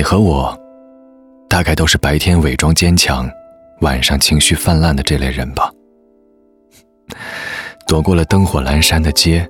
[0.00, 0.58] 你和我，
[1.46, 3.30] 大概都是白天伪装坚强，
[3.82, 5.70] 晚上情绪泛滥的这类人吧。
[7.86, 9.46] 躲过了灯火阑珊的街，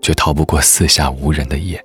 [0.00, 1.78] 却逃不过四下无人的夜。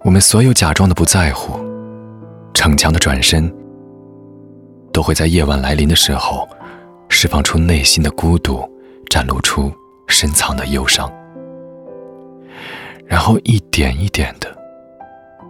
[0.00, 1.60] 我们所有假装的不在乎，
[2.54, 3.54] 逞强的转身，
[4.94, 6.48] 都会在夜晚来临的时候，
[7.10, 8.66] 释放出内心的孤独，
[9.10, 9.70] 展露出
[10.06, 11.12] 深藏的忧伤，
[13.08, 14.54] 然后一点一点的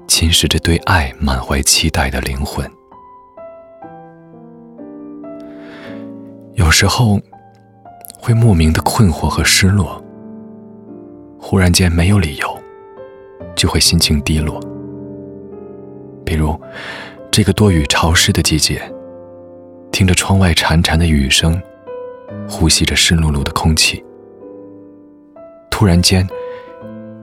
[0.06, 2.64] 侵蚀着对爱满怀期待的灵魂。
[6.54, 7.20] 有时候，
[8.18, 10.02] 会莫名的困惑和失落，
[11.38, 12.58] 忽然间没有理由。
[13.54, 14.60] 就会心情低落。
[16.24, 16.56] 比如，
[17.28, 18.80] 这个多雨潮湿的季节，
[19.90, 21.60] 听着窗外潺潺的雨声，
[22.48, 24.04] 呼吸着湿漉漉的空气，
[25.68, 26.24] 突然间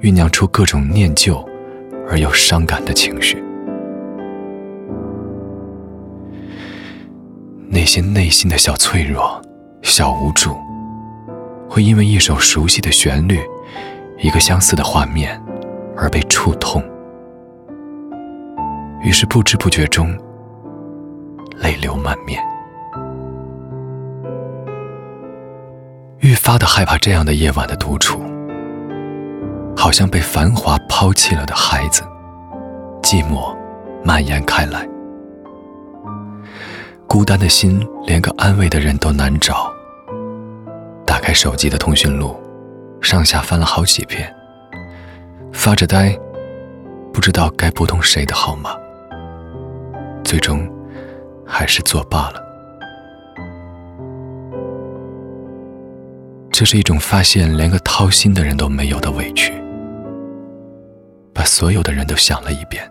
[0.05, 1.43] 酝酿出各种念旧
[2.07, 3.43] 而又伤感的情绪。
[7.67, 9.41] 那些内心的小脆弱、
[9.81, 10.55] 小无助，
[11.67, 13.39] 会因为一首熟悉的旋律，
[14.19, 15.41] 一个相似的画面。
[15.97, 16.83] 而被触痛，
[19.01, 20.13] 于是不知不觉中
[21.55, 22.43] 泪流满面，
[26.19, 28.21] 愈发的害怕这样的夜晚的独处，
[29.75, 32.01] 好像被繁华抛弃了的孩子，
[33.03, 33.55] 寂寞
[34.03, 34.87] 蔓延开来，
[37.07, 39.71] 孤单的心连个安慰的人都难找。
[41.05, 42.35] 打开手机的通讯录，
[43.01, 44.33] 上下翻了好几遍。
[45.53, 46.17] 发着呆，
[47.13, 48.71] 不知道该拨通谁的号码，
[50.23, 50.67] 最终
[51.45, 52.41] 还是作罢了。
[56.51, 59.53] 这是一种发现连个掏心的人都没有的委屈，
[61.45, 62.85] 所有的人都想了一遍，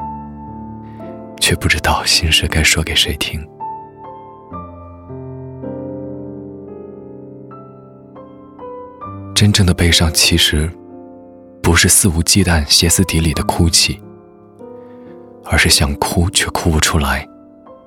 [1.40, 3.44] 却不知道心事该说给谁听。
[9.34, 10.70] 真正的悲伤，其实。
[11.60, 13.98] 不是肆无忌惮、歇斯底里的哭泣，
[15.46, 17.26] 而是想哭却哭不出来，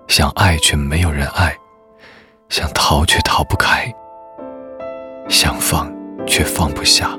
[0.08, 1.56] 想爱却没有人爱，
[2.50, 3.86] 想逃却逃不开，
[5.30, 5.94] 想放
[6.26, 7.16] 却放不下。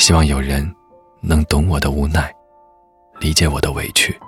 [0.00, 0.66] 希望有人
[1.20, 2.34] 能懂我的无奈，
[3.20, 4.18] 理解我的委屈，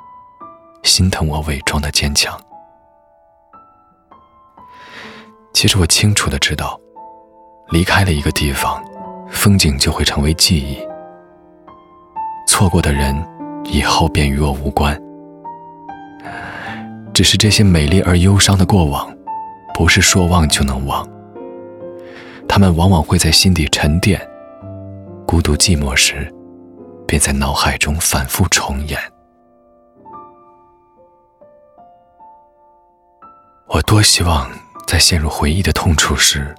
[0.83, 2.39] 心疼我伪装的坚强。
[5.55, 6.79] 其实我清楚的知道，
[7.71, 8.85] 离开了一个地方，
[9.31, 10.77] 风景就会成为记忆。
[12.47, 13.17] 错过的人，
[13.65, 14.95] 以后便与我无关。
[17.15, 19.11] 只是这些美丽而忧伤的过往，
[19.73, 21.03] 不是说忘就能忘。
[22.47, 24.21] 他们往往会在心底沉淀，
[25.33, 26.31] 孤独寂寞时，
[27.09, 29.01] 便在脑海中反复重演。
[33.67, 34.47] 我多希望。
[34.87, 36.55] 在陷入回忆的痛楚时，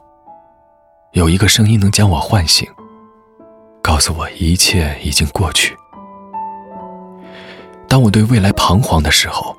[1.12, 2.68] 有一个声音能将我唤醒，
[3.80, 5.78] 告诉我一切已经过去。
[7.88, 9.56] 当我对未来彷徨的时候，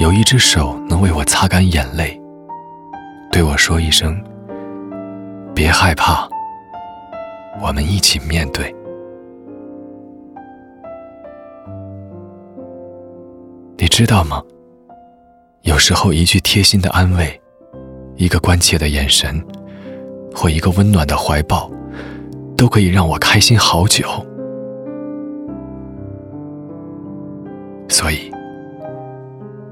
[0.00, 2.20] 有一只手能为我擦干眼泪，
[3.30, 4.20] 对我说一声
[5.54, 6.28] ：“别害怕，
[7.60, 8.72] 我们一起面对。”
[13.76, 14.40] 你知道吗？
[15.62, 17.38] 有时候一句贴心的安慰。
[18.16, 19.42] 一个关切的眼神，
[20.34, 21.68] 或一个温暖的怀抱，
[22.56, 24.06] 都可以让我开心好久。
[27.88, 28.30] 所以，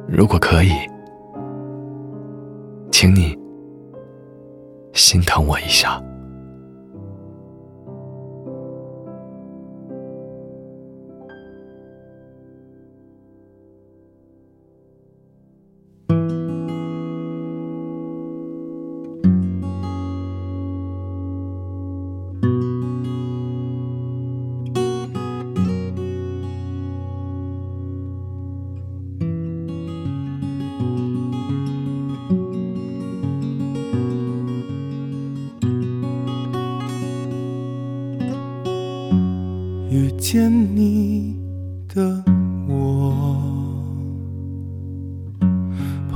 [0.08, 0.72] 如果可以，
[2.90, 3.38] 请你
[4.94, 6.02] 心疼我一下。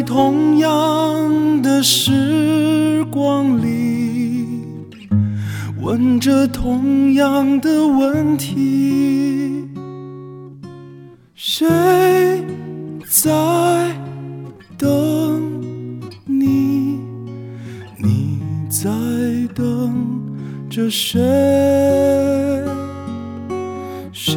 [0.00, 4.46] 在同样的时光里，
[5.82, 9.68] 问着同样的问题，
[11.34, 11.68] 谁
[13.10, 13.30] 在
[14.78, 15.42] 等
[16.24, 16.98] 你？
[17.98, 18.38] 你
[18.70, 18.88] 在
[19.54, 19.92] 等
[20.70, 21.20] 着谁？
[24.12, 24.34] 谁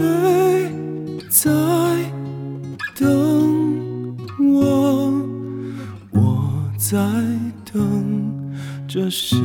[9.16, 9.38] 谁？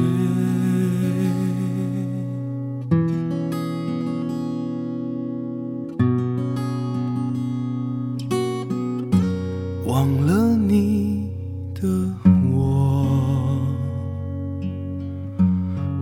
[9.87, 11.29] 忘了你
[11.75, 11.87] 的
[12.51, 13.61] 我，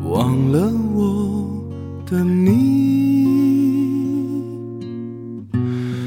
[0.04, 1.68] 忘了我
[2.08, 3.26] 的你，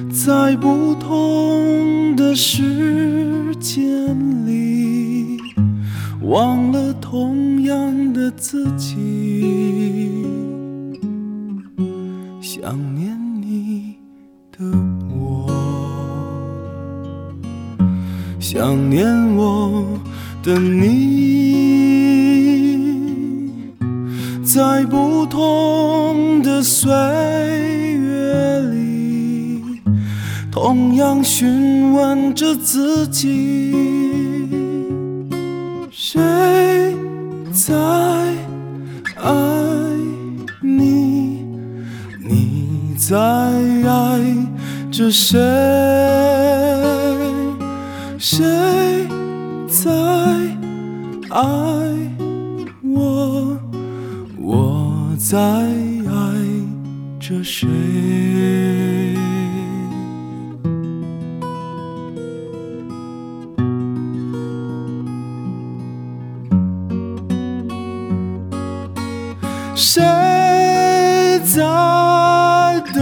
[0.10, 5.42] 在不同的时间里，
[6.22, 10.26] 忘了同样的自己，
[12.42, 13.96] 想念你
[14.52, 14.66] 的
[15.16, 15.48] 我。
[18.40, 19.06] 想念
[19.36, 19.86] 我
[20.42, 21.92] 的你，
[24.44, 29.64] 在不同的岁月里，
[30.52, 33.76] 同样询问着自己：
[35.92, 36.20] 谁
[37.70, 37.76] 在
[39.22, 39.32] 爱
[40.60, 41.46] 你？
[42.28, 44.20] 你在爱
[44.90, 45.38] 着谁？
[48.18, 48.44] 谁
[49.68, 49.92] 在
[51.30, 51.46] 爱
[52.82, 53.56] 我？
[54.40, 56.10] 我在爱
[57.20, 57.68] 着谁？
[69.82, 70.04] 谁
[71.46, 71.64] 在
[72.94, 73.02] 等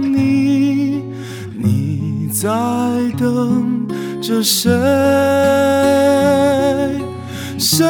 [0.00, 1.02] 你？
[1.58, 2.48] 你在
[3.18, 3.84] 等
[4.22, 4.70] 着谁？
[7.58, 7.84] 谁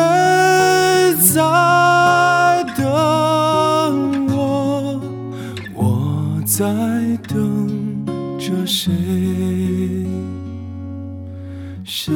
[1.19, 2.87] 在等
[4.35, 4.99] 我？
[5.75, 6.65] 我在
[7.29, 8.07] 等
[8.39, 8.91] 着谁？
[11.85, 12.15] 谁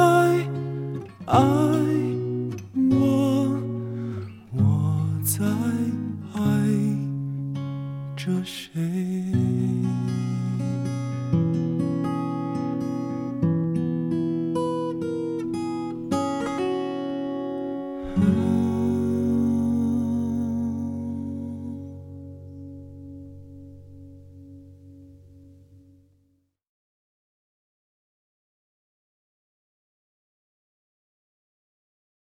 [0.00, 0.48] 爱
[1.26, 1.38] 爱
[2.90, 3.60] 我，
[4.56, 4.60] 我
[5.22, 5.44] 在
[6.34, 6.40] 爱
[8.16, 8.80] 着谁。